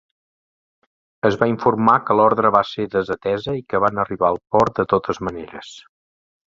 [1.29, 4.89] Es va informar que l'ordre va ser desatesa i que van arribar al port de
[4.97, 5.75] totes maneres.